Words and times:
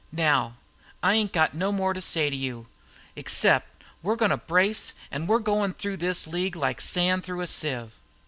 Now, 0.11 0.55
I 1.03 1.13
ain't 1.13 1.31
got 1.31 1.53
no 1.53 1.71
more 1.71 1.93
to 1.93 2.01
say 2.01 2.31
to 2.31 2.35
you, 2.35 2.65
except 3.15 3.83
we're 4.01 4.15
goin' 4.15 4.31
to 4.31 4.37
brace 4.37 4.95
an' 5.11 5.27
we're 5.27 5.37
goin' 5.37 5.73
through 5.75 5.97
this 5.97 6.25
league 6.25 6.55
like 6.55 6.81
sand 6.81 7.23
through 7.23 7.41
a 7.41 7.45
sieve!" 7.45 7.91